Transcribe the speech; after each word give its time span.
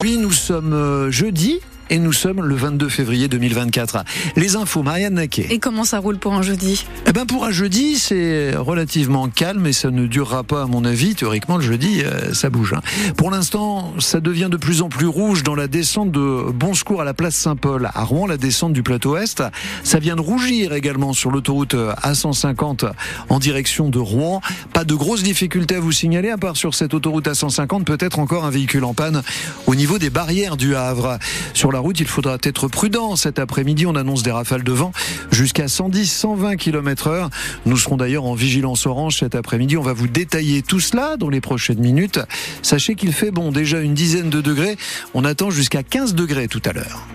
Oui, 0.00 0.16
nous 0.16 0.30
sommes 0.30 0.74
euh, 0.74 1.10
jeudi 1.10 1.58
et 1.90 1.98
nous 1.98 2.12
sommes 2.12 2.42
le 2.42 2.54
22 2.54 2.88
février 2.88 3.28
2024. 3.28 4.04
Les 4.36 4.56
infos, 4.56 4.82
Marianne 4.82 5.14
Naquet. 5.14 5.46
Et 5.50 5.58
comment 5.58 5.84
ça 5.84 5.98
roule 5.98 6.18
pour 6.18 6.34
un 6.34 6.42
jeudi? 6.42 6.84
Eh 7.06 7.12
ben 7.12 7.24
pour 7.26 7.44
un 7.44 7.50
jeudi, 7.50 7.98
c'est 7.98 8.54
relativement 8.56 9.28
calme 9.28 9.66
et 9.66 9.72
ça 9.72 9.90
ne 9.90 10.06
durera 10.06 10.42
pas 10.44 10.62
à 10.62 10.66
mon 10.66 10.84
avis. 10.84 11.14
Théoriquement, 11.14 11.56
le 11.56 11.62
jeudi, 11.62 12.02
euh, 12.04 12.32
ça 12.34 12.50
bouge. 12.50 12.74
hein. 12.74 12.80
Pour 13.16 13.30
l'instant, 13.30 13.92
ça 13.98 14.20
devient 14.20 14.48
de 14.50 14.56
plus 14.56 14.82
en 14.82 14.88
plus 14.88 15.06
rouge 15.06 15.42
dans 15.42 15.54
la 15.54 15.68
descente 15.68 16.10
de 16.12 16.50
Bon 16.52 16.74
Secours 16.74 17.00
à 17.00 17.04
la 17.04 17.14
place 17.14 17.34
Saint-Paul 17.34 17.88
à 17.94 18.04
Rouen, 18.04 18.26
la 18.26 18.36
descente 18.36 18.72
du 18.72 18.82
plateau 18.82 19.16
Est. 19.16 19.42
Ça 19.84 19.98
vient 19.98 20.16
de 20.16 20.20
rougir 20.20 20.72
également 20.72 21.12
sur 21.12 21.30
l'autoroute 21.30 21.74
A150 21.74 22.90
en 23.28 23.38
direction 23.38 23.88
de 23.88 23.98
Rouen. 23.98 24.40
Pas 24.72 24.84
de 24.84 24.94
grosses 24.94 25.22
difficultés 25.22 25.76
à 25.76 25.80
vous 25.80 25.92
signaler, 25.92 26.30
à 26.30 26.38
part 26.38 26.56
sur 26.56 26.74
cette 26.74 26.94
autoroute 26.94 27.26
A150, 27.28 27.84
peut-être 27.84 28.18
encore 28.18 28.44
un 28.44 28.50
véhicule 28.50 28.84
en 28.84 28.94
panne 28.94 29.22
au 29.66 29.74
niveau 29.74 29.98
des 29.98 30.10
barrières 30.10 30.56
du 30.56 30.74
Havre. 30.74 31.18
Sur 31.54 31.72
la 31.72 31.77
route, 31.78 32.00
il 32.00 32.06
faudra 32.06 32.36
être 32.42 32.68
prudent. 32.68 33.16
Cet 33.16 33.38
après-midi, 33.38 33.86
on 33.86 33.94
annonce 33.94 34.22
des 34.22 34.30
rafales 34.30 34.64
de 34.64 34.72
vent 34.72 34.92
jusqu'à 35.30 35.66
110-120 35.66 36.56
km 36.56 37.08
heure. 37.08 37.30
Nous 37.66 37.76
serons 37.76 37.96
d'ailleurs 37.96 38.24
en 38.24 38.34
vigilance 38.34 38.86
orange 38.86 39.18
cet 39.18 39.34
après-midi. 39.34 39.76
On 39.76 39.82
va 39.82 39.92
vous 39.92 40.08
détailler 40.08 40.62
tout 40.62 40.80
cela 40.80 41.16
dans 41.16 41.28
les 41.28 41.40
prochaines 41.40 41.80
minutes. 41.80 42.20
Sachez 42.62 42.94
qu'il 42.94 43.12
fait 43.12 43.30
bon, 43.30 43.52
déjà 43.52 43.80
une 43.80 43.94
dizaine 43.94 44.30
de 44.30 44.40
degrés. 44.40 44.76
On 45.14 45.24
attend 45.24 45.50
jusqu'à 45.50 45.82
15 45.82 46.14
degrés 46.14 46.48
tout 46.48 46.62
à 46.64 46.72
l'heure. 46.72 47.06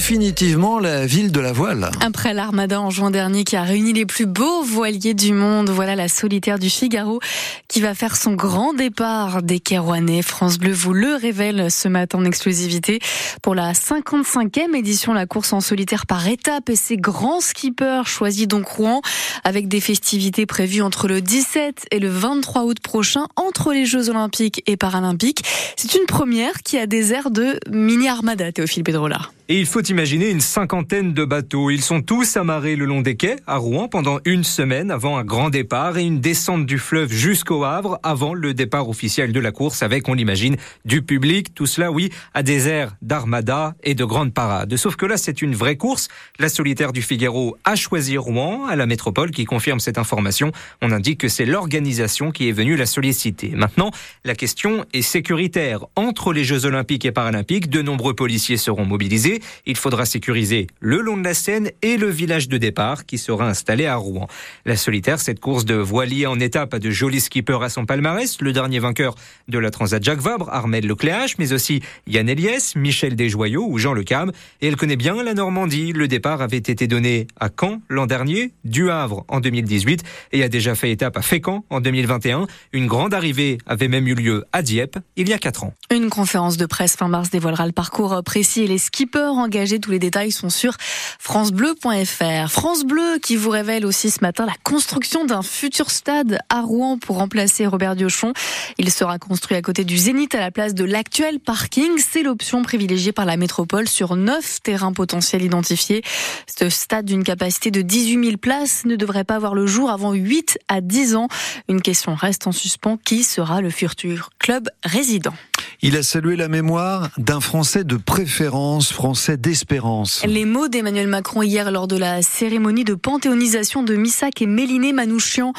Définitivement 0.00 0.78
la 0.78 1.04
ville 1.04 1.30
de 1.30 1.40
la 1.40 1.52
voile. 1.52 1.90
Après 2.00 2.32
l'Armada 2.32 2.80
en 2.80 2.88
juin 2.88 3.10
dernier 3.10 3.44
qui 3.44 3.54
a 3.54 3.64
réuni 3.64 3.92
les 3.92 4.06
plus 4.06 4.24
beaux 4.24 4.62
voiliers 4.62 5.12
du 5.12 5.34
monde, 5.34 5.68
voilà 5.68 5.94
la 5.94 6.08
solitaire 6.08 6.58
du 6.58 6.70
Figaro 6.70 7.20
qui 7.68 7.82
va 7.82 7.94
faire 7.94 8.16
son 8.16 8.32
grand 8.32 8.72
départ 8.72 9.42
des 9.42 9.60
Kérouanais. 9.60 10.22
France 10.22 10.58
Bleu 10.58 10.72
vous 10.72 10.94
le 10.94 11.16
révèle 11.16 11.70
ce 11.70 11.86
matin 11.88 12.16
en 12.20 12.24
exclusivité. 12.24 12.98
Pour 13.42 13.54
la 13.54 13.74
55e 13.74 14.74
édition, 14.74 15.12
la 15.12 15.26
course 15.26 15.52
en 15.52 15.60
solitaire 15.60 16.06
par 16.06 16.26
étapes 16.26 16.70
et 16.70 16.76
ses 16.76 16.96
grands 16.96 17.42
skippers 17.42 18.06
choisis 18.06 18.48
donc 18.48 18.68
Rouen 18.68 19.02
avec 19.44 19.68
des 19.68 19.82
festivités 19.82 20.46
prévues 20.46 20.80
entre 20.80 21.08
le 21.08 21.20
17 21.20 21.88
et 21.90 21.98
le 21.98 22.08
23 22.08 22.62
août 22.62 22.80
prochain 22.80 23.26
entre 23.36 23.74
les 23.74 23.84
Jeux 23.84 24.08
Olympiques 24.08 24.62
et 24.66 24.78
Paralympiques. 24.78 25.44
C'est 25.76 25.94
une 25.94 26.06
première 26.06 26.62
qui 26.64 26.78
a 26.78 26.86
des 26.86 27.12
airs 27.12 27.30
de 27.30 27.60
mini 27.70 28.08
Armada, 28.08 28.50
Théophile 28.50 28.82
Pedrola. 28.82 29.20
Et 29.50 29.58
il 29.58 29.66
faut 29.66 29.80
imaginer 29.90 30.30
une 30.30 30.40
cinquantaine 30.40 31.12
de 31.12 31.24
bateaux. 31.24 31.70
Ils 31.70 31.82
sont 31.82 32.00
tous 32.00 32.36
amarrés 32.36 32.76
le 32.76 32.84
long 32.84 33.00
des 33.00 33.16
quais 33.16 33.36
à 33.46 33.56
Rouen 33.56 33.88
pendant 33.88 34.20
une 34.24 34.44
semaine 34.44 34.90
avant 34.90 35.18
un 35.18 35.24
grand 35.24 35.50
départ 35.50 35.98
et 35.98 36.04
une 36.04 36.20
descente 36.20 36.64
du 36.64 36.78
fleuve 36.78 37.12
jusqu'au 37.12 37.64
Havre 37.64 37.98
avant 38.04 38.32
le 38.32 38.54
départ 38.54 38.88
officiel 38.88 39.32
de 39.32 39.40
la 39.40 39.50
course 39.50 39.82
avec, 39.82 40.08
on 40.08 40.14
l'imagine, 40.14 40.56
du 40.84 41.02
public. 41.02 41.54
Tout 41.54 41.66
cela, 41.66 41.90
oui, 41.90 42.10
à 42.34 42.42
des 42.44 42.68
airs 42.68 42.94
d'armada 43.02 43.74
et 43.82 43.94
de 43.94 44.04
grande 44.04 44.32
parade. 44.32 44.76
Sauf 44.76 44.94
que 44.94 45.06
là, 45.06 45.16
c'est 45.16 45.42
une 45.42 45.54
vraie 45.54 45.76
course. 45.76 46.08
La 46.38 46.48
solitaire 46.48 46.92
du 46.92 47.02
Figaro 47.02 47.56
a 47.64 47.74
choisi 47.74 48.16
Rouen 48.16 48.66
à 48.66 48.76
la 48.76 48.86
métropole 48.86 49.32
qui 49.32 49.44
confirme 49.44 49.80
cette 49.80 49.98
information. 49.98 50.52
On 50.82 50.92
indique 50.92 51.18
que 51.18 51.28
c'est 51.28 51.46
l'organisation 51.46 52.30
qui 52.30 52.48
est 52.48 52.52
venue 52.52 52.76
la 52.76 52.86
solliciter. 52.86 53.50
Maintenant, 53.56 53.90
la 54.24 54.36
question 54.36 54.84
est 54.92 55.02
sécuritaire. 55.02 55.86
Entre 55.96 56.32
les 56.32 56.44
Jeux 56.44 56.64
Olympiques 56.64 57.04
et 57.04 57.12
Paralympiques, 57.12 57.70
de 57.70 57.82
nombreux 57.82 58.14
policiers 58.14 58.56
seront 58.56 58.84
mobilisés. 58.84 59.40
Il 59.70 59.76
faudra 59.76 60.04
sécuriser 60.04 60.66
le 60.80 61.00
long 61.00 61.16
de 61.16 61.22
la 61.22 61.32
Seine 61.32 61.70
et 61.80 61.96
le 61.96 62.08
village 62.08 62.48
de 62.48 62.58
départ 62.58 63.06
qui 63.06 63.18
sera 63.18 63.48
installé 63.48 63.86
à 63.86 63.94
Rouen. 63.94 64.26
La 64.66 64.74
solitaire, 64.74 65.20
cette 65.20 65.38
course 65.38 65.64
de 65.64 65.76
voilier 65.76 66.26
en 66.26 66.40
étape 66.40 66.74
a 66.74 66.80
de 66.80 66.90
jolis 66.90 67.20
skippers 67.20 67.62
à 67.62 67.68
son 67.68 67.86
palmarès. 67.86 68.40
Le 68.40 68.52
dernier 68.52 68.80
vainqueur 68.80 69.14
de 69.46 69.60
la 69.60 69.70
Transat 69.70 70.02
Jacques 70.02 70.22
Vabre, 70.22 70.48
Armel 70.50 70.88
Lecléache, 70.88 71.38
mais 71.38 71.52
aussi 71.52 71.82
Yann 72.08 72.28
Eliès, 72.28 72.74
Michel 72.74 73.14
Desjoyaux 73.14 73.64
ou 73.64 73.78
Jean 73.78 73.92
Le 73.92 74.02
Cam. 74.02 74.32
Et 74.60 74.66
elle 74.66 74.74
connaît 74.74 74.96
bien 74.96 75.22
la 75.22 75.34
Normandie. 75.34 75.92
Le 75.92 76.08
départ 76.08 76.42
avait 76.42 76.56
été 76.56 76.88
donné 76.88 77.28
à 77.38 77.48
Caen 77.48 77.80
l'an 77.88 78.06
dernier, 78.06 78.52
du 78.64 78.90
Havre 78.90 79.24
en 79.28 79.38
2018 79.38 80.02
et 80.32 80.42
a 80.42 80.48
déjà 80.48 80.74
fait 80.74 80.90
étape 80.90 81.16
à 81.16 81.22
Fécamp 81.22 81.64
en 81.70 81.80
2021. 81.80 82.48
Une 82.72 82.88
grande 82.88 83.14
arrivée 83.14 83.58
avait 83.66 83.86
même 83.86 84.08
eu 84.08 84.14
lieu 84.14 84.44
à 84.52 84.62
Dieppe 84.62 84.98
il 85.14 85.28
y 85.28 85.32
a 85.32 85.38
quatre 85.38 85.62
ans. 85.62 85.74
Une 85.92 86.10
conférence 86.10 86.56
de 86.56 86.66
presse 86.66 86.96
fin 86.96 87.06
mars 87.06 87.30
dévoilera 87.30 87.66
le 87.66 87.72
parcours 87.72 88.20
précis 88.24 88.62
et 88.62 88.66
les 88.66 88.78
skippers 88.78 89.36
engagés. 89.36 89.59
Tous 89.60 89.90
les 89.90 89.98
détails 89.98 90.32
sont 90.32 90.48
sur 90.48 90.74
francebleu.fr. 91.18 92.50
France 92.50 92.84
Bleu 92.84 93.18
qui 93.22 93.36
vous 93.36 93.50
révèle 93.50 93.84
aussi 93.84 94.10
ce 94.10 94.20
matin 94.22 94.46
la 94.46 94.54
construction 94.64 95.26
d'un 95.26 95.42
futur 95.42 95.90
stade 95.90 96.38
à 96.48 96.62
Rouen 96.62 96.96
pour 96.96 97.16
remplacer 97.16 97.66
Robert 97.66 97.94
Diochon. 97.94 98.32
Il 98.78 98.90
sera 98.90 99.18
construit 99.18 99.58
à 99.58 99.62
côté 99.62 99.84
du 99.84 99.98
Zénith 99.98 100.34
à 100.34 100.40
la 100.40 100.50
place 100.50 100.72
de 100.72 100.84
l'actuel 100.84 101.40
parking. 101.40 101.90
C'est 101.98 102.22
l'option 102.22 102.62
privilégiée 102.62 103.12
par 103.12 103.26
la 103.26 103.36
métropole 103.36 103.86
sur 103.86 104.16
neuf 104.16 104.62
terrains 104.62 104.94
potentiels 104.94 105.42
identifiés. 105.42 106.02
Ce 106.46 106.70
stade 106.70 107.04
d'une 107.04 107.22
capacité 107.22 107.70
de 107.70 107.82
18 107.82 108.24
000 108.24 108.36
places 108.38 108.86
ne 108.86 108.96
devrait 108.96 109.24
pas 109.24 109.38
voir 109.38 109.54
le 109.54 109.66
jour 109.66 109.90
avant 109.90 110.14
8 110.14 110.58
à 110.68 110.80
10 110.80 111.16
ans. 111.16 111.28
Une 111.68 111.82
question 111.82 112.14
reste 112.14 112.46
en 112.46 112.52
suspens. 112.52 112.96
Qui 113.04 113.24
sera 113.24 113.60
le 113.60 113.68
futur 113.68 114.30
club 114.38 114.70
résident? 114.84 115.34
Il 115.82 115.96
a 115.96 116.02
salué 116.02 116.36
la 116.36 116.48
mémoire 116.48 117.08
d'un 117.16 117.40
Français 117.40 117.84
de 117.84 117.96
préférence, 117.96 118.92
Français 118.92 119.38
d'espérance. 119.38 120.22
Les 120.26 120.44
mots 120.44 120.68
d'Emmanuel 120.68 121.06
Macron 121.06 121.40
hier 121.40 121.70
lors 121.70 121.88
de 121.88 121.96
la 121.96 122.20
cérémonie 122.20 122.84
de 122.84 122.92
panthéonisation 122.92 123.82
de 123.82 123.96
Missak 123.96 124.42
et 124.42 124.46
Méliné 124.46 124.92
Manouchian, 124.92 125.54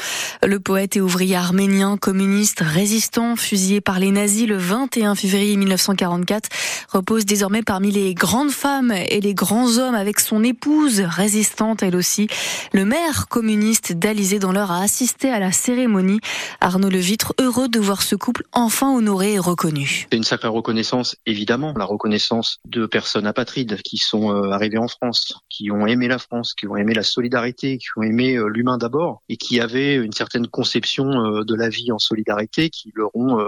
le 0.46 0.60
poète 0.60 0.94
et 0.94 1.00
ouvrier 1.00 1.34
arménien, 1.34 1.96
communiste, 1.96 2.60
résistant, 2.60 3.34
fusillé 3.34 3.80
par 3.80 3.98
les 3.98 4.12
nazis 4.12 4.46
le 4.46 4.56
21 4.56 5.16
février 5.16 5.56
1944, 5.56 6.48
repose 6.92 7.24
désormais 7.24 7.62
parmi 7.62 7.90
les 7.90 8.14
grandes 8.14 8.52
femmes 8.52 8.92
et 8.92 9.20
les 9.20 9.34
grands 9.34 9.76
hommes 9.78 9.96
avec 9.96 10.20
son 10.20 10.44
épouse, 10.44 11.00
résistante 11.00 11.82
elle 11.82 11.96
aussi. 11.96 12.28
Le 12.72 12.84
maire 12.84 13.26
communiste 13.26 13.94
d'Alizé 13.94 14.38
dans 14.38 14.52
l'heure 14.52 14.70
a 14.70 14.82
assisté 14.82 15.30
à 15.30 15.40
la 15.40 15.50
cérémonie. 15.50 16.20
Arnaud 16.60 16.90
Levitre, 16.90 17.34
heureux 17.40 17.66
de 17.66 17.80
voir 17.80 18.02
ce 18.02 18.14
couple 18.14 18.44
enfin 18.52 18.94
honoré 18.94 19.32
et 19.32 19.38
reconnu. 19.40 20.06
C'est 20.12 20.18
une 20.18 20.24
sacrée 20.24 20.48
reconnaissance, 20.48 21.16
évidemment, 21.24 21.72
la 21.74 21.86
reconnaissance 21.86 22.58
de 22.66 22.84
personnes 22.84 23.26
apatrides 23.26 23.80
qui 23.80 23.96
sont 23.96 24.30
euh, 24.30 24.50
arrivées 24.50 24.76
en 24.76 24.86
France, 24.86 25.32
qui 25.48 25.70
ont 25.70 25.86
aimé 25.86 26.06
la 26.06 26.18
France, 26.18 26.52
qui 26.52 26.66
ont 26.66 26.76
aimé 26.76 26.92
la 26.92 27.02
solidarité, 27.02 27.78
qui 27.78 27.86
ont 27.96 28.02
aimé 28.02 28.36
euh, 28.36 28.46
l'humain 28.46 28.76
d'abord, 28.76 29.22
et 29.30 29.38
qui 29.38 29.58
avaient 29.58 29.94
une 29.94 30.12
certaine 30.12 30.48
conception 30.48 31.06
euh, 31.06 31.44
de 31.44 31.54
la 31.54 31.70
vie 31.70 31.90
en 31.92 31.98
solidarité, 31.98 32.68
qui 32.68 32.92
leur 32.94 33.08
ont 33.16 33.38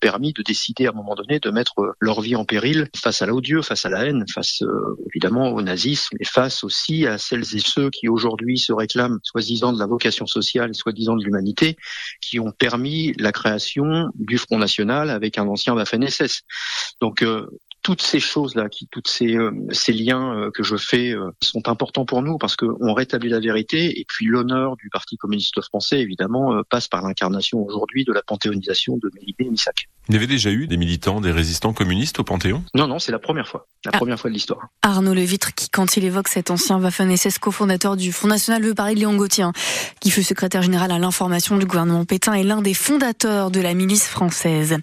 permis 0.00 0.32
de 0.32 0.42
décider 0.42 0.86
à 0.86 0.90
un 0.90 0.92
moment 0.92 1.14
donné 1.14 1.38
de 1.38 1.50
mettre 1.50 1.94
leur 2.00 2.20
vie 2.20 2.34
en 2.34 2.44
péril 2.44 2.88
face 3.00 3.22
à 3.22 3.26
l'odieux, 3.26 3.62
face 3.62 3.84
à 3.84 3.88
la 3.88 4.06
haine, 4.06 4.24
face 4.32 4.62
évidemment 5.10 5.50
au 5.50 5.62
nazisme, 5.62 6.16
et 6.20 6.24
face 6.24 6.64
aussi 6.64 7.06
à 7.06 7.18
celles 7.18 7.44
et 7.54 7.60
ceux 7.60 7.90
qui 7.90 8.08
aujourd'hui 8.08 8.58
se 8.58 8.72
réclament 8.72 9.18
soi-disant 9.22 9.72
de 9.72 9.78
la 9.78 9.86
vocation 9.86 10.26
sociale, 10.26 10.74
soi-disant 10.74 11.16
de 11.16 11.24
l'humanité, 11.24 11.76
qui 12.20 12.40
ont 12.40 12.52
permis 12.52 13.12
la 13.18 13.32
création 13.32 14.08
du 14.14 14.38
Front 14.38 14.58
National 14.58 15.10
avec 15.10 15.38
un 15.38 15.46
ancien 15.46 15.74
Donc 17.00 17.22
euh, 17.22 17.48
toutes 17.88 18.02
ces 18.02 18.20
choses-là, 18.20 18.68
qui, 18.68 18.86
toutes 18.86 19.08
ces, 19.08 19.34
euh, 19.34 19.50
ces 19.70 19.94
liens 19.94 20.36
euh, 20.36 20.50
que 20.50 20.62
je 20.62 20.76
fais 20.76 21.12
euh, 21.12 21.30
sont 21.42 21.70
importants 21.70 22.04
pour 22.04 22.20
nous 22.20 22.36
parce 22.36 22.54
qu'on 22.54 22.92
rétablit 22.92 23.30
la 23.30 23.40
vérité 23.40 23.98
et 23.98 24.04
puis 24.06 24.26
l'honneur 24.26 24.76
du 24.76 24.90
Parti 24.90 25.16
communiste 25.16 25.62
français, 25.62 25.98
évidemment, 25.98 26.52
euh, 26.52 26.60
passe 26.68 26.86
par 26.86 27.00
l'incarnation 27.00 27.64
aujourd'hui 27.64 28.04
de 28.04 28.12
la 28.12 28.20
panthéonisation 28.20 28.98
de 28.98 29.10
Méliné 29.14 29.36
et 29.38 29.48
Missak. 29.48 29.88
Il 30.10 30.14
y 30.14 30.18
avait 30.18 30.26
déjà 30.26 30.50
eu 30.50 30.66
des 30.66 30.76
militants, 30.76 31.22
des 31.22 31.32
résistants 31.32 31.72
communistes 31.72 32.18
au 32.18 32.24
Panthéon? 32.24 32.62
Non, 32.74 32.86
non, 32.88 32.98
c'est 32.98 33.12
la 33.12 33.18
première 33.18 33.48
fois, 33.48 33.66
la 33.86 33.92
Ah. 33.94 33.96
première 33.96 34.20
fois 34.20 34.28
de 34.28 34.34
l'histoire. 34.34 34.68
Arnaud 34.82 35.14
Levitre, 35.14 35.54
qui, 35.54 35.70
quand 35.70 35.96
il 35.96 36.04
évoque 36.04 36.28
cet 36.28 36.50
ancien 36.50 36.78
Waffen-SS 36.78 37.38
cofondateur 37.38 37.96
du 37.96 38.12
Front 38.12 38.28
National, 38.28 38.62
veut 38.62 38.74
parler 38.74 38.96
de 38.96 39.00
Léon 39.00 39.16
Gauthier, 39.16 39.44
hein, 39.44 39.52
qui 40.00 40.10
fut 40.10 40.22
secrétaire 40.22 40.60
général 40.60 40.90
à 40.92 40.98
l'information 40.98 41.56
du 41.56 41.64
gouvernement 41.64 42.04
Pétain 42.04 42.34
et 42.34 42.42
l'un 42.42 42.60
des 42.60 42.74
fondateurs 42.74 43.50
de 43.50 43.60
la 43.60 43.72
milice 43.72 44.06
française. 44.06 44.76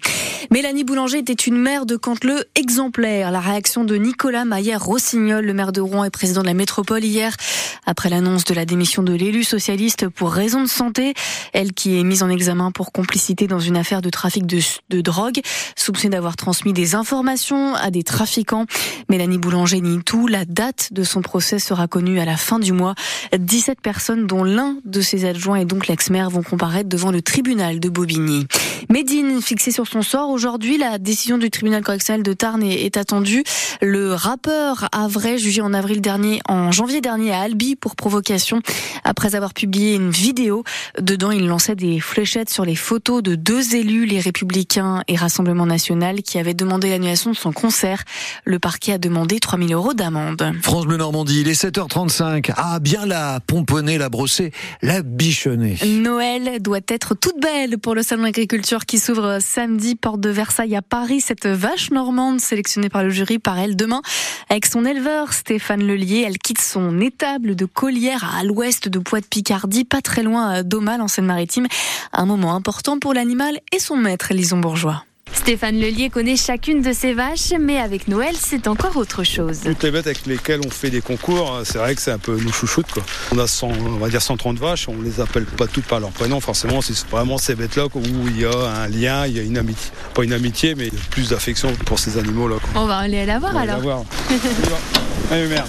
Mélanie 0.50 0.82
Boulanger 0.82 1.18
était 1.18 1.32
une 1.34 1.56
mère 1.58 1.86
de 1.86 1.94
Canteleu 1.96 2.44
exemplaire. 2.56 2.95
La 2.98 3.40
réaction 3.40 3.84
de 3.84 3.94
Nicolas 3.96 4.46
Maillère-Rossignol, 4.46 5.44
le 5.44 5.52
maire 5.52 5.72
de 5.72 5.82
Rouen 5.82 6.04
et 6.04 6.10
président 6.10 6.40
de 6.40 6.46
la 6.46 6.54
métropole 6.54 7.04
hier, 7.04 7.36
après 7.84 8.08
l'annonce 8.08 8.44
de 8.44 8.54
la 8.54 8.64
démission 8.64 9.02
de 9.02 9.12
l'élu 9.12 9.44
socialiste 9.44 10.08
pour 10.08 10.32
raison 10.32 10.62
de 10.62 10.68
santé. 10.68 11.12
Elle 11.52 11.74
qui 11.74 12.00
est 12.00 12.04
mise 12.04 12.22
en 12.22 12.30
examen 12.30 12.70
pour 12.70 12.92
complicité 12.92 13.46
dans 13.46 13.60
une 13.60 13.76
affaire 13.76 14.00
de 14.00 14.08
trafic 14.08 14.46
de, 14.46 15.00
drogue, 15.02 15.40
soupçonnée 15.76 16.12
d'avoir 16.12 16.36
transmis 16.36 16.72
des 16.72 16.94
informations 16.94 17.74
à 17.74 17.90
des 17.90 18.02
trafiquants. 18.02 18.64
Mélanie 19.10 19.38
Boulanger 19.38 19.82
nie 19.82 20.02
tout. 20.02 20.26
La 20.26 20.46
date 20.46 20.88
de 20.92 21.02
son 21.02 21.20
procès 21.20 21.58
sera 21.58 21.88
connue 21.88 22.18
à 22.18 22.24
la 22.24 22.38
fin 22.38 22.58
du 22.58 22.72
mois. 22.72 22.94
17 23.38 23.80
personnes, 23.80 24.26
dont 24.26 24.42
l'un 24.42 24.76
de 24.86 25.02
ses 25.02 25.26
adjoints 25.26 25.56
et 25.56 25.64
donc 25.66 25.86
l'ex-maire, 25.86 26.30
vont 26.30 26.42
comparaître 26.42 26.88
devant 26.88 27.10
le 27.10 27.20
tribunal 27.20 27.78
de 27.78 27.90
Bobigny. 27.90 28.46
Médine, 28.88 29.42
fixé 29.42 29.70
sur 29.70 29.86
son 29.86 30.02
sort 30.02 30.30
aujourd'hui, 30.30 30.78
la 30.78 30.98
décision 30.98 31.38
du 31.38 31.50
tribunal 31.50 31.82
correctionnel 31.82 32.22
de 32.22 32.32
Tarn 32.32 32.62
est 32.62 32.85
est 32.86 32.96
attendu. 32.96 33.42
Le 33.82 34.14
rappeur 34.14 34.88
Avray, 34.92 35.38
jugé 35.38 35.60
en 35.60 35.74
avril 35.74 36.00
dernier, 36.00 36.40
en 36.48 36.72
janvier 36.72 37.00
dernier 37.00 37.32
à 37.32 37.40
Albi 37.40 37.76
pour 37.76 37.96
provocation, 37.96 38.60
après 39.04 39.34
avoir 39.34 39.52
publié 39.52 39.94
une 39.94 40.10
vidéo. 40.10 40.64
Dedans, 41.00 41.32
il 41.32 41.46
lançait 41.46 41.74
des 41.74 42.00
fléchettes 42.00 42.48
sur 42.48 42.64
les 42.64 42.76
photos 42.76 43.22
de 43.22 43.34
deux 43.34 43.74
élus, 43.74 44.06
les 44.06 44.20
Républicains 44.20 45.02
et 45.08 45.16
Rassemblement 45.16 45.66
National, 45.66 46.22
qui 46.22 46.38
avaient 46.38 46.54
demandé 46.54 46.90
l'annulation 46.90 47.30
de 47.30 47.36
son 47.36 47.52
concert. 47.52 48.04
Le 48.44 48.58
parquet 48.58 48.92
a 48.92 48.98
demandé 48.98 49.40
3000 49.40 49.74
euros 49.74 49.94
d'amende. 49.94 50.52
France 50.62 50.86
Bleu 50.86 50.96
Normandie, 50.96 51.40
il 51.40 51.48
est 51.48 51.60
7h35. 51.60 52.52
Ah, 52.56 52.78
bien 52.78 53.04
la 53.04 53.40
pomponner, 53.46 53.98
la 53.98 54.08
brosser, 54.08 54.52
la 54.80 55.02
bichonner. 55.02 55.76
Noël 55.84 56.62
doit 56.62 56.80
être 56.88 57.14
toute 57.14 57.40
belle 57.40 57.78
pour 57.78 57.94
le 57.94 58.02
salon 58.02 58.22
d'agriculture 58.22 58.86
qui 58.86 58.98
s'ouvre 58.98 59.38
samedi, 59.40 59.96
porte 59.96 60.20
de 60.20 60.30
Versailles 60.30 60.76
à 60.76 60.82
Paris. 60.82 61.20
Cette 61.20 61.46
vache 61.46 61.90
normande 61.90 62.40
sélectionnée 62.40 62.65
par 62.90 63.02
le 63.02 63.10
jury 63.10 63.38
par 63.38 63.58
elle 63.58 63.76
demain 63.76 64.02
avec 64.48 64.66
son 64.66 64.84
éleveur 64.84 65.32
Stéphane 65.32 65.86
Lelier. 65.86 66.24
Elle 66.26 66.38
quitte 66.38 66.60
son 66.60 67.00
étable 67.00 67.54
de 67.54 67.64
Collière 67.64 68.34
à 68.38 68.44
l'ouest 68.44 68.88
de 68.88 68.98
Poix-de-Picardie, 68.98 69.84
pas 69.84 70.02
très 70.02 70.22
loin 70.22 70.62
d'Aumale 70.62 71.00
en 71.00 71.08
Seine-Maritime. 71.08 71.66
Un 72.12 72.26
moment 72.26 72.54
important 72.54 72.98
pour 72.98 73.14
l'animal 73.14 73.58
et 73.72 73.78
son 73.78 73.96
maître, 73.96 74.32
Lison 74.32 74.58
Bourgeois. 74.58 75.04
Stéphane 75.36 75.76
Lelier 75.78 76.10
connaît 76.10 76.36
chacune 76.36 76.82
de 76.82 76.92
ses 76.92 77.12
vaches, 77.12 77.52
mais 77.60 77.78
avec 77.78 78.08
Noël, 78.08 78.34
c'est 78.36 78.66
encore 78.66 78.96
autre 78.96 79.22
chose. 79.22 79.60
Toutes 79.64 79.82
les 79.84 79.90
bêtes 79.90 80.06
avec 80.06 80.26
lesquelles 80.26 80.60
on 80.66 80.70
fait 80.70 80.90
des 80.90 81.00
concours, 81.00 81.60
c'est 81.64 81.78
vrai 81.78 81.94
que 81.94 82.00
c'est 82.00 82.10
un 82.10 82.18
peu 82.18 82.36
nous 82.36 82.52
chouchoute. 82.52 82.90
Quoi. 82.90 83.04
On 83.32 83.38
a 83.38 83.46
100, 83.46 83.68
on 83.68 83.98
va 83.98 84.08
dire 84.08 84.22
130 84.22 84.58
vaches, 84.58 84.88
on 84.88 85.00
les 85.02 85.20
appelle 85.20 85.44
pas 85.44 85.66
toutes 85.68 85.84
par 85.84 86.00
leur 86.00 86.10
prénom, 86.10 86.40
forcément, 86.40 86.80
c'est 86.80 86.96
vraiment 87.08 87.38
ces 87.38 87.54
bêtes-là 87.54 87.86
où 87.94 88.00
il 88.28 88.40
y 88.40 88.44
a 88.44 88.50
un 88.50 88.88
lien, 88.88 89.26
il 89.26 89.36
y 89.36 89.40
a 89.40 89.42
une 89.42 89.58
amitié. 89.58 89.90
Pas 90.14 90.24
une 90.24 90.32
amitié, 90.32 90.74
mais 90.74 90.90
plus 91.10 91.28
d'affection 91.28 91.72
pour 91.84 91.98
ces 91.98 92.18
animaux-là. 92.18 92.56
On 92.74 92.86
va 92.86 92.96
aller 92.98 93.24
la 93.24 93.38
voir 93.38 93.52
on 93.54 93.58
alors. 93.58 93.80
Va 93.80 93.86
la 93.86 93.94
voir. 93.94 94.04
Allez, 95.30 95.46
merde. 95.46 95.68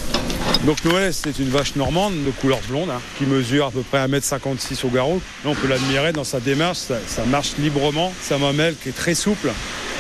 Donc 0.65 0.83
Noël, 0.83 1.13
c'est 1.13 1.39
une 1.39 1.50
vache 1.50 1.75
normande 1.75 2.13
de 2.25 2.31
couleur 2.31 2.59
blonde 2.68 2.89
hein, 2.89 3.00
qui 3.18 3.25
mesure 3.25 3.68
à 3.68 3.71
peu 3.71 3.81
près 3.81 4.06
1m56 4.07 4.86
au 4.86 4.89
garrot. 4.89 5.21
Là, 5.45 5.51
on 5.51 5.56
peut 5.56 5.68
l'admirer 5.68 6.13
dans 6.13 6.24
sa 6.24 6.39
démarche, 6.39 6.80
ça, 6.80 7.25
marche 7.27 7.54
librement, 7.59 8.12
sa 8.21 8.38
mamelle 8.38 8.75
qui 8.81 8.89
est 8.89 8.95
très 8.95 9.13
souple. 9.13 9.50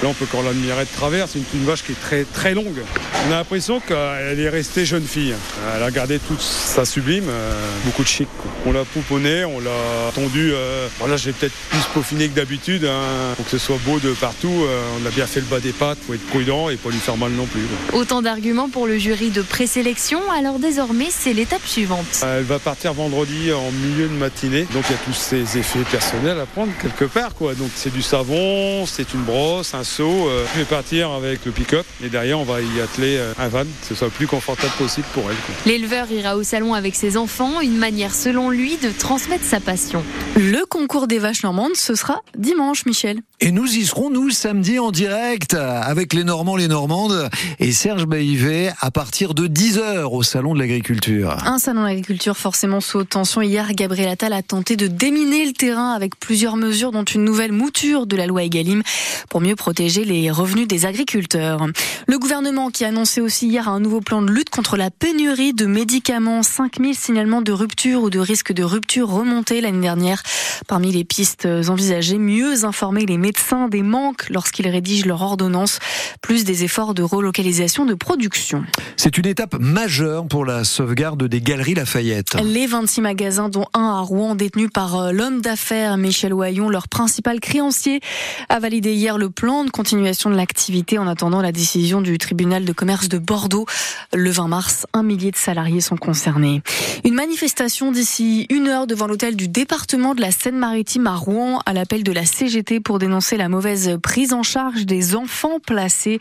Là, 0.03 0.09
on 0.09 0.13
peut 0.13 0.25
encore 0.25 0.43
l'admirer 0.43 0.85
de 0.85 0.89
travers. 0.95 1.27
C'est 1.27 1.39
une, 1.39 1.61
une, 1.61 1.65
vache 1.65 1.83
qui 1.83 1.93
est 1.93 1.99
très 1.99 2.23
très 2.23 2.53
longue. 2.53 2.83
On 3.27 3.31
a 3.31 3.37
l'impression 3.37 3.79
qu'elle 3.79 4.39
est 4.39 4.49
restée 4.49 4.85
jeune 4.85 5.05
fille. 5.05 5.33
Elle 5.75 5.81
a 5.81 5.89
gardé 5.89 6.19
toute 6.19 6.41
sa 6.41 6.85
sublime, 6.85 7.25
euh, 7.29 7.51
beaucoup 7.83 8.03
de 8.03 8.07
chic. 8.07 8.27
Quoi. 8.37 8.51
On 8.67 8.71
l'a 8.71 8.85
pouponné, 8.85 9.43
on 9.43 9.59
l'a 9.59 10.11
tondu. 10.13 10.51
Euh, 10.53 10.87
bon, 10.99 11.07
là, 11.07 11.17
j'ai 11.17 11.31
peut-être 11.33 11.55
plus 11.69 11.81
peaufiné 11.93 12.29
que 12.29 12.35
d'habitude 12.35 12.85
hein, 12.85 13.33
pour 13.35 13.45
que 13.45 13.51
ce 13.51 13.57
soit 13.57 13.79
beau 13.85 13.99
de 13.99 14.11
partout. 14.13 14.47
Euh, 14.47 14.81
on 15.01 15.05
a 15.07 15.09
bien 15.09 15.25
fait 15.25 15.39
le 15.39 15.47
bas 15.47 15.59
des 15.59 15.71
pattes. 15.71 15.97
Faut 16.05 16.13
être 16.13 16.27
prudent 16.27 16.69
et 16.69 16.75
pas 16.75 16.89
lui 16.89 16.99
faire 16.99 17.17
mal 17.17 17.31
non 17.31 17.47
plus. 17.47 17.61
Quoi. 17.89 17.99
Autant 17.99 18.21
d'arguments 18.21 18.69
pour 18.69 18.85
le 18.85 18.99
jury 18.99 19.31
de 19.31 19.41
présélection. 19.41 20.19
Alors 20.31 20.59
désormais, 20.59 21.07
c'est 21.09 21.33
l'étape 21.33 21.65
suivante. 21.65 22.05
Elle 22.21 22.43
va 22.43 22.59
partir 22.59 22.93
vendredi 22.93 23.51
en 23.51 23.71
milieu 23.71 24.07
de 24.07 24.13
matinée. 24.13 24.67
Donc 24.73 24.83
il 24.89 24.91
y 24.91 24.95
a 24.95 24.99
tous 25.05 25.13
ces 25.13 25.57
effets 25.57 25.79
personnels 25.89 26.39
à 26.39 26.45
prendre 26.45 26.71
quelque 26.79 27.05
part. 27.05 27.33
Quoi. 27.33 27.55
Donc 27.55 27.71
c'est 27.75 27.91
du 27.91 28.03
savon, 28.03 28.85
c'est 28.85 29.13
une 29.15 29.23
brosse, 29.23 29.73
un 29.73 29.83
saut. 29.87 30.27
Euh, 30.27 30.45
je 30.53 30.59
vais 30.59 30.65
partir 30.65 31.11
avec 31.11 31.45
le 31.45 31.51
pick-up 31.51 31.85
et 32.03 32.09
derrière 32.09 32.39
on 32.39 32.43
va 32.43 32.61
y 32.61 32.81
atteler 32.81 33.17
euh, 33.17 33.33
un 33.39 33.47
van, 33.47 33.63
que 33.63 33.87
ce 33.87 33.95
soit 33.95 34.07
le 34.07 34.13
plus 34.13 34.27
confortable 34.27 34.73
possible 34.77 35.07
pour 35.13 35.23
elle. 35.29 35.37
L'éleveur 35.65 36.11
ira 36.11 36.35
au 36.35 36.43
salon 36.43 36.73
avec 36.73 36.95
ses 36.95 37.17
enfants, 37.17 37.61
une 37.61 37.77
manière 37.77 38.13
selon 38.13 38.49
lui 38.49 38.77
de 38.77 38.89
transmettre 38.91 39.45
sa 39.45 39.59
passion. 39.59 40.03
Le 40.35 40.65
concours 40.65 41.07
des 41.07 41.19
vaches 41.19 41.43
normandes, 41.43 41.75
ce 41.75 41.95
sera 41.95 42.21
dimanche, 42.37 42.85
Michel. 42.85 43.21
Et 43.39 43.51
nous 43.51 43.67
y 43.67 43.85
serons, 43.85 44.09
nous, 44.09 44.31
samedi 44.31 44.79
en 44.79 44.89
direct, 44.89 45.53
avec 45.53 46.15
les 46.15 46.23
Normands, 46.23 46.55
les 46.55 46.67
Normandes 46.67 47.29
et 47.59 47.71
Serge 47.71 48.07
Baïvet 48.07 48.73
à 48.79 48.89
partir 48.89 49.35
de 49.35 49.47
10h 49.47 50.05
au 50.05 50.23
Salon 50.23 50.55
de 50.55 50.59
l'Agriculture. 50.59 51.37
Un 51.45 51.59
salon 51.59 51.81
de 51.81 51.85
l'agriculture 51.85 52.35
forcément 52.35 52.81
sous 52.81 52.97
haute 52.97 53.09
tension. 53.09 53.43
Hier, 53.43 53.71
Gabriel 53.73 54.09
Attal 54.09 54.33
a 54.33 54.41
tenté 54.41 54.75
de 54.75 54.87
déminer 54.87 55.45
le 55.45 55.53
terrain 55.53 55.91
avec 55.91 56.19
plusieurs 56.19 56.55
mesures, 56.55 56.91
dont 56.91 57.03
une 57.03 57.23
nouvelle 57.23 57.51
mouture 57.51 58.07
de 58.07 58.15
la 58.15 58.25
loi 58.25 58.41
Egalim 58.41 58.81
pour 59.29 59.39
mieux 59.39 59.55
protéger 59.55 60.03
les 60.03 60.31
revenus 60.31 60.67
des 60.67 60.87
agriculteurs. 60.87 61.67
Le 62.07 62.17
gouvernement 62.17 62.71
qui 62.71 62.85
a 62.85 62.87
annoncé 62.87 63.21
aussi 63.21 63.49
hier 63.49 63.69
un 63.69 63.79
nouveau 63.79 64.01
plan 64.01 64.23
de 64.23 64.31
lutte 64.31 64.49
contre 64.49 64.77
la 64.77 64.89
pénurie 64.89 65.53
de 65.53 65.67
médicaments. 65.67 66.41
5000 66.41 66.95
signalements 66.95 67.43
de 67.43 67.51
rupture 67.51 68.01
ou 68.01 68.09
de 68.09 68.17
risque 68.17 68.51
de 68.51 68.63
rupture 68.63 69.09
remontés 69.09 69.61
l'année 69.61 69.81
dernière. 69.81 70.23
Parmi 70.67 70.91
les 70.91 71.03
pistes 71.03 71.47
envisagées, 71.67 72.17
mieux 72.17 72.65
informer 72.65 73.05
les 73.05 73.17
médecins 73.17 73.26
des 73.69 73.83
manques 73.83 74.29
lorsqu'ils 74.29 74.67
rédigent 74.67 75.05
leur 75.05 75.21
ordonnance, 75.21 75.79
plus 76.21 76.43
des 76.43 76.63
efforts 76.63 76.93
de 76.93 77.03
relocalisation 77.03 77.85
de 77.85 77.93
production. 77.93 78.63
C'est 78.95 79.17
une 79.17 79.25
étape 79.25 79.55
majeure 79.59 80.27
pour 80.27 80.45
la 80.45 80.63
sauvegarde 80.63 81.23
des 81.23 81.41
galeries 81.41 81.73
Lafayette. 81.73 82.35
Les 82.43 82.67
26 82.67 83.01
magasins, 83.01 83.49
dont 83.49 83.65
un 83.73 83.97
à 83.97 84.01
Rouen, 84.01 84.35
détenus 84.35 84.69
par 84.73 85.11
l'homme 85.11 85.41
d'affaires 85.41 85.97
Michel 85.97 86.33
Oyon, 86.33 86.69
leur 86.69 86.87
principal 86.87 87.39
créancier, 87.39 88.01
a 88.49 88.59
validé 88.59 88.93
hier 88.93 89.17
le 89.17 89.29
plan 89.29 89.63
de 89.63 89.69
continuation 89.69 90.29
de 90.29 90.35
l'activité 90.35 90.97
en 90.97 91.07
attendant 91.07 91.41
la 91.41 91.51
décision 91.51 92.01
du 92.01 92.17
tribunal 92.17 92.65
de 92.65 92.73
commerce 92.73 93.09
de 93.09 93.17
Bordeaux. 93.17 93.65
Le 94.13 94.29
20 94.29 94.47
mars, 94.47 94.85
un 94.93 95.03
millier 95.03 95.31
de 95.31 95.37
salariés 95.37 95.81
sont 95.81 95.97
concernés. 95.97 96.61
Une 97.03 97.13
manifestation 97.15 97.91
d'ici 97.91 98.45
une 98.49 98.67
heure 98.67 98.87
devant 98.87 99.07
l'hôtel 99.07 99.35
du 99.35 99.47
département 99.47 100.15
de 100.15 100.21
la 100.21 100.31
Seine-Maritime 100.31 101.07
à 101.07 101.15
Rouen 101.15 101.61
à 101.65 101.73
l'appel 101.73 102.03
de 102.03 102.11
la 102.11 102.25
CGT 102.25 102.79
pour 102.79 102.99
dénoncer 102.99 103.16
la 103.37 103.49
mauvaise 103.49 103.97
prise 104.01 104.33
en 104.33 104.43
charge 104.43 104.85
des 104.85 105.15
enfants 105.15 105.59
placés 105.59 106.19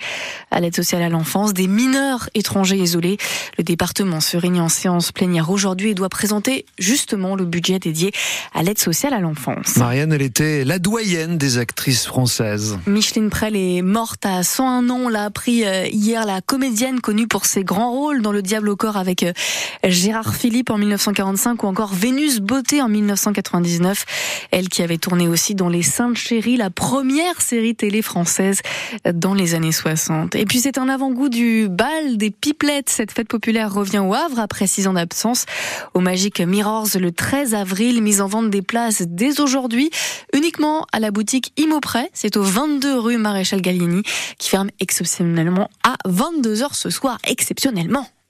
à 0.51 0.61
l'aide 0.61 0.75
sociale 0.75 1.03
à 1.03 1.09
l'enfance, 1.09 1.53
des 1.53 1.69
mineurs 1.69 2.29
étrangers 2.35 2.77
isolés. 2.77 3.19
Le 3.59 3.65
département 3.65 4.21
se 4.21 4.37
réunit 4.37 4.61
en 4.61 4.69
séance 4.69 5.13
plénière 5.13 5.51
aujourd'hui 5.51 5.91
et 5.91 5.95
doit 5.95 6.09
présenter 6.09 6.67
justement 6.79 7.37
le 7.37 7.45
budget 7.45 7.79
dédié 7.79 8.13
à 8.55 8.63
l'aide 8.63 8.79
sociale 8.79 9.15
à 9.15 9.21
l'enfance. 9.21 9.77
Marianne, 9.77 10.13
elle 10.13 10.23
était 10.23 10.65
la 10.65 10.79
doyenne 10.79 11.39
des 11.39 11.59
actrices 11.59 12.07
françaises. 12.07 12.79
Micheline 12.87 13.31
Prel 13.31 13.57
est 13.57 13.83
morte 13.83 14.25
à 14.27 14.43
101 14.43 14.89
ans, 14.91 15.09
l'a 15.09 15.25
appris 15.25 15.65
hier 15.93 16.25
la 16.25 16.41
comédienne 16.41 17.01
connue 17.01 17.27
pour 17.27 17.47
ses 17.47 17.65
grands 17.65 17.91
rôles 17.91 18.23
dans 18.23 18.33
Le 18.33 18.43
Diable 18.43 18.69
au 18.69 18.77
corps 18.77 18.97
avec 18.97 19.25
Gérard 19.85 20.35
Philippe 20.35 20.71
en 20.71 20.79
1945 20.79 21.63
ou 21.63 21.67
encore 21.67 21.95
Vénus 21.95 22.41
Beauté 22.41 22.83
en 22.83 22.89
1999. 22.89 24.05
Elle 24.51 24.69
qui 24.69 24.83
avait 24.83 24.99
tourné 24.99 25.29
aussi 25.29 25.55
dans 25.55 25.69
Les 25.69 25.83
Saintes 25.83 26.17
Chéries, 26.17 26.57
la 26.57 26.71
première 26.87 27.43
série 27.43 27.75
télé 27.75 28.00
française 28.00 28.61
dans 29.12 29.35
les 29.35 29.55
années 29.55 29.73
60. 29.73 30.37
Et 30.37 30.44
puis 30.44 30.61
c'est 30.61 30.79
un 30.79 30.88
avant-goût 30.88 31.29
du 31.29 31.67
bal 31.69 32.17
des 32.17 32.31
pipelettes. 32.31 32.88
Cette 32.91 33.11
fête 33.11 33.27
populaire 33.27 33.75
revient 33.75 33.99
au 33.99 34.15
Havre 34.15 34.38
après 34.38 34.69
six 34.69 34.87
ans 34.87 34.93
d'absence. 34.93 35.47
Au 35.94 36.00
Magic 36.00 36.41
Mirrors 36.41 36.87
le 37.00 37.11
13 37.11 37.55
avril, 37.55 38.03
mise 38.03 38.21
en 38.21 38.29
vente 38.29 38.50
des 38.50 38.62
places 38.62 39.03
dès 39.03 39.41
aujourd'hui, 39.41 39.91
uniquement 40.33 40.87
à 40.93 41.00
la 41.00 41.11
boutique 41.11 41.53
Imoprès. 41.56 42.09
C'est 42.12 42.37
au 42.37 42.43
22 42.43 43.00
rue 43.00 43.19
Maréchal 43.19 43.62
Gallieni 43.62 44.05
qui 44.38 44.49
ferme 44.49 44.71
exceptionnellement 44.79 45.69
à 45.83 45.97
22h 46.09 46.73
ce 46.73 46.88
soir, 46.90 47.19
exceptionnellement. 47.26 48.07